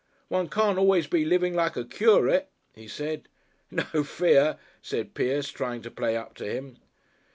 [0.29, 3.27] "One can't always be living like a curit," he said.
[3.69, 6.77] "No fear," said Pierce, trying to play up to him.